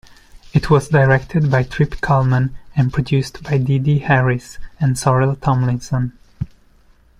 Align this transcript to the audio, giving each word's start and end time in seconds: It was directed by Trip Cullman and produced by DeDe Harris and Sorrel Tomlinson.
It 0.51 0.71
was 0.71 0.87
directed 0.89 1.51
by 1.51 1.61
Trip 1.61 1.91
Cullman 2.01 2.55
and 2.75 2.91
produced 2.91 3.43
by 3.43 3.59
DeDe 3.59 4.01
Harris 4.01 4.57
and 4.79 4.97
Sorrel 4.97 5.35
Tomlinson. 5.35 6.13